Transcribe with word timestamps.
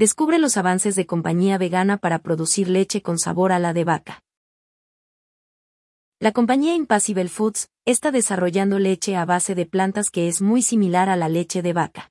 descubre 0.00 0.38
los 0.38 0.56
avances 0.56 0.96
de 0.96 1.04
compañía 1.04 1.58
vegana 1.58 1.98
para 1.98 2.20
producir 2.20 2.70
leche 2.70 3.02
con 3.02 3.18
sabor 3.18 3.52
a 3.52 3.58
la 3.58 3.74
de 3.74 3.84
vaca. 3.84 4.22
La 6.20 6.32
compañía 6.32 6.74
Impassible 6.74 7.28
Foods 7.28 7.68
está 7.84 8.10
desarrollando 8.10 8.78
leche 8.78 9.14
a 9.14 9.26
base 9.26 9.54
de 9.54 9.66
plantas 9.66 10.08
que 10.08 10.26
es 10.26 10.40
muy 10.40 10.62
similar 10.62 11.10
a 11.10 11.16
la 11.16 11.28
leche 11.28 11.60
de 11.60 11.74
vaca. 11.74 12.10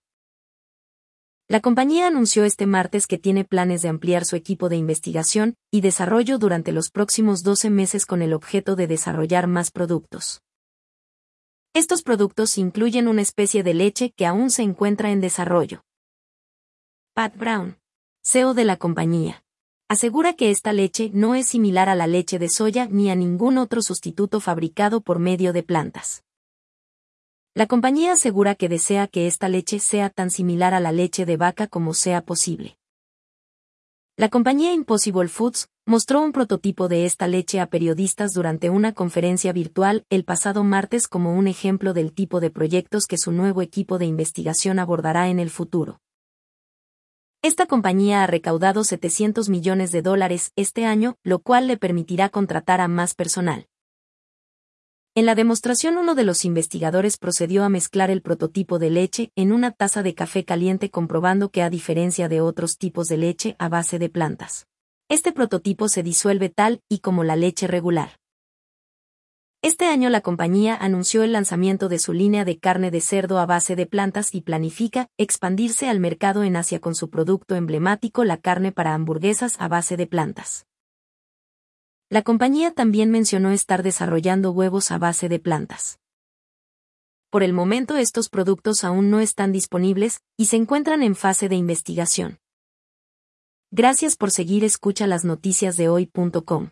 La 1.47 1.61
compañía 1.61 2.05
anunció 2.05 2.43
este 2.43 2.67
martes 2.67 3.07
que 3.07 3.17
tiene 3.17 3.43
planes 3.43 3.81
de 3.81 3.89
ampliar 3.89 4.23
su 4.23 4.35
equipo 4.35 4.69
de 4.69 4.75
investigación 4.75 5.55
y 5.71 5.81
desarrollo 5.81 6.37
durante 6.37 6.71
los 6.71 6.91
próximos 6.91 7.41
12 7.41 7.71
meses 7.71 8.05
con 8.05 8.21
el 8.21 8.33
objeto 8.33 8.75
de 8.75 8.85
desarrollar 8.85 9.47
más 9.47 9.71
productos. 9.71 10.43
Estos 11.73 12.03
productos 12.03 12.55
incluyen 12.59 13.07
una 13.07 13.23
especie 13.23 13.63
de 13.63 13.73
leche 13.73 14.13
que 14.15 14.27
aún 14.27 14.51
se 14.51 14.61
encuentra 14.61 15.09
en 15.09 15.21
desarrollo. 15.21 15.81
Pat 17.15 17.35
Brown, 17.35 17.78
CEO 18.31 18.53
de 18.53 18.63
la 18.63 18.77
compañía, 18.77 19.43
asegura 19.87 20.33
que 20.33 20.51
esta 20.51 20.71
leche 20.71 21.09
no 21.15 21.33
es 21.33 21.47
similar 21.47 21.89
a 21.89 21.95
la 21.95 22.05
leche 22.05 22.37
de 22.37 22.47
soya 22.47 22.85
ni 22.85 23.09
a 23.09 23.15
ningún 23.15 23.57
otro 23.57 23.81
sustituto 23.81 24.39
fabricado 24.39 25.01
por 25.01 25.17
medio 25.17 25.51
de 25.51 25.63
plantas. 25.63 26.23
La 27.55 27.65
compañía 27.65 28.11
asegura 28.11 28.53
que 28.53 28.69
desea 28.69 29.07
que 29.07 29.25
esta 29.25 29.49
leche 29.49 29.79
sea 29.79 30.11
tan 30.11 30.29
similar 30.29 30.75
a 30.75 30.79
la 30.79 30.91
leche 30.91 31.25
de 31.25 31.37
vaca 31.37 31.65
como 31.65 31.95
sea 31.95 32.21
posible. 32.21 32.77
La 34.15 34.29
compañía 34.29 34.73
Impossible 34.73 35.27
Foods 35.27 35.67
mostró 35.87 36.21
un 36.21 36.31
prototipo 36.31 36.87
de 36.87 37.05
esta 37.05 37.27
leche 37.27 37.59
a 37.59 37.65
periodistas 37.65 38.33
durante 38.33 38.69
una 38.69 38.93
conferencia 38.93 39.53
virtual 39.53 40.05
el 40.11 40.23
pasado 40.23 40.63
martes 40.63 41.07
como 41.07 41.33
un 41.33 41.47
ejemplo 41.47 41.95
del 41.95 42.13
tipo 42.13 42.41
de 42.41 42.51
proyectos 42.51 43.07
que 43.07 43.17
su 43.17 43.31
nuevo 43.31 43.63
equipo 43.63 43.97
de 43.97 44.05
investigación 44.05 44.77
abordará 44.77 45.29
en 45.29 45.39
el 45.39 45.49
futuro. 45.49 45.99
Esta 47.41 47.67
compañía 47.67 48.21
ha 48.21 48.27
recaudado 48.27 48.83
700 48.83 49.47
millones 49.47 49.93
de 49.93 50.01
dólares 50.01 50.51
este 50.57 50.85
año, 50.85 51.15
lo 51.23 51.39
cual 51.39 51.67
le 51.67 51.77
permitirá 51.77 52.27
contratar 52.27 52.81
a 52.81 52.89
más 52.89 53.15
personal. 53.15 53.69
En 55.15 55.25
la 55.25 55.35
demostración 55.35 55.97
uno 55.97 56.15
de 56.15 56.25
los 56.25 56.43
investigadores 56.43 57.17
procedió 57.17 57.63
a 57.63 57.69
mezclar 57.69 58.11
el 58.11 58.21
prototipo 58.21 58.77
de 58.77 58.89
leche 58.89 59.31
en 59.37 59.53
una 59.53 59.71
taza 59.71 60.03
de 60.03 60.15
café 60.15 60.43
caliente 60.43 60.91
comprobando 60.91 61.49
que 61.49 61.63
a 61.63 61.69
diferencia 61.69 62.27
de 62.27 62.41
otros 62.41 62.77
tipos 62.77 63.07
de 63.07 63.15
leche 63.15 63.55
a 63.57 63.69
base 63.69 63.99
de 63.99 64.09
plantas, 64.09 64.67
este 65.07 65.31
prototipo 65.31 65.87
se 65.87 66.03
disuelve 66.03 66.49
tal 66.49 66.81
y 66.89 66.99
como 66.99 67.23
la 67.23 67.37
leche 67.37 67.67
regular. 67.67 68.18
Este 69.69 69.85
año 69.85 70.09
la 70.09 70.21
compañía 70.21 70.75
anunció 70.75 71.21
el 71.21 71.31
lanzamiento 71.31 71.89
de 71.89 71.99
su 71.99 72.11
línea 72.11 72.43
de 72.43 72.57
carne 72.57 72.89
de 72.89 73.01
cerdo 73.01 73.37
a 73.37 73.45
base 73.45 73.75
de 73.75 73.85
plantas 73.85 74.33
y 74.33 74.41
planifica 74.41 75.11
expandirse 75.15 75.87
al 75.87 75.99
mercado 75.99 76.43
en 76.43 76.55
Asia 76.55 76.79
con 76.79 76.95
su 76.95 77.11
producto 77.11 77.53
emblemático 77.53 78.23
la 78.23 78.37
carne 78.37 78.71
para 78.71 78.95
hamburguesas 78.95 79.61
a 79.61 79.67
base 79.67 79.95
de 79.95 80.07
plantas. 80.07 80.65
La 82.09 82.23
compañía 82.23 82.71
también 82.71 83.11
mencionó 83.11 83.51
estar 83.51 83.83
desarrollando 83.83 84.49
huevos 84.53 84.89
a 84.89 84.97
base 84.97 85.29
de 85.29 85.37
plantas. 85.37 85.99
Por 87.29 87.43
el 87.43 87.53
momento 87.53 87.95
estos 87.95 88.29
productos 88.29 88.83
aún 88.83 89.11
no 89.11 89.19
están 89.19 89.51
disponibles 89.51 90.21
y 90.35 90.47
se 90.47 90.55
encuentran 90.55 91.03
en 91.03 91.15
fase 91.15 91.47
de 91.47 91.57
investigación. 91.57 92.39
Gracias 93.69 94.15
por 94.15 94.31
seguir 94.31 94.63
escucha 94.63 95.05
las 95.05 95.25
noticias 95.25 95.77
de 95.77 95.89
hoy.com. 95.89 96.71